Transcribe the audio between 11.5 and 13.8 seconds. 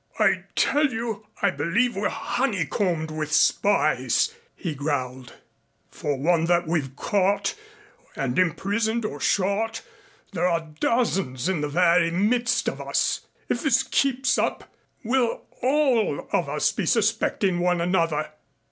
the very midst of us. If